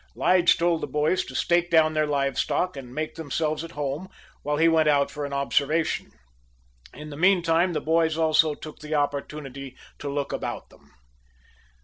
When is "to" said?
1.25-1.35, 9.99-10.09